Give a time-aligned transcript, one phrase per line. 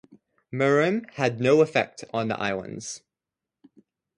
[0.51, 3.03] Miriam had no effect on the islands.